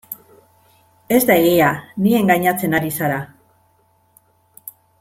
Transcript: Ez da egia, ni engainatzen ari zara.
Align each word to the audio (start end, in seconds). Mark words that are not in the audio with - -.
Ez 1.17 1.19
da 1.31 1.35
egia, 1.41 1.67
ni 2.05 2.15
engainatzen 2.21 2.75
ari 2.79 2.91
zara. 3.01 3.21